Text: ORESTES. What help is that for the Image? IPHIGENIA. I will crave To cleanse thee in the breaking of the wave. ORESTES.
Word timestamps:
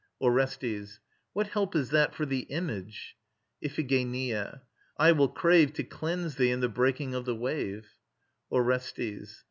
ORESTES. 0.19 0.99
What 1.33 1.45
help 1.49 1.75
is 1.75 1.91
that 1.91 2.15
for 2.15 2.25
the 2.25 2.39
Image? 2.49 3.15
IPHIGENIA. 3.61 4.63
I 4.97 5.11
will 5.11 5.27
crave 5.29 5.73
To 5.73 5.83
cleanse 5.83 6.37
thee 6.37 6.49
in 6.49 6.59
the 6.59 6.67
breaking 6.69 7.13
of 7.13 7.25
the 7.25 7.35
wave. 7.35 7.85
ORESTES. 8.49 9.39